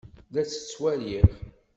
La 0.33 0.41
tt-ttwaliɣ. 0.47 1.29